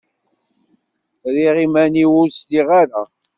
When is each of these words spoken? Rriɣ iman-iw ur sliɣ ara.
Rriɣ 1.29 1.55
iman-iw 1.65 2.11
ur 2.21 2.29
sliɣ 2.37 2.67
ara. 2.81 3.03